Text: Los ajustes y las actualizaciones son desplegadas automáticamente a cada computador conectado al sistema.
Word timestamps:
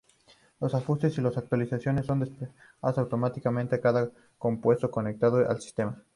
Los 0.59 0.73
ajustes 0.73 1.15
y 1.15 1.21
las 1.21 1.37
actualizaciones 1.37 2.07
son 2.07 2.21
desplegadas 2.21 2.57
automáticamente 2.81 3.75
a 3.75 3.81
cada 3.81 4.09
computador 4.39 4.89
conectado 4.89 5.47
al 5.47 5.61
sistema. 5.61 6.01